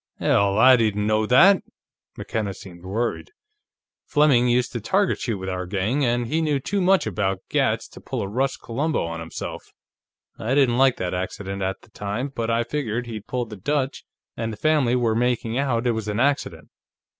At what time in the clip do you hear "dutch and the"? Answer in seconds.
13.57-14.57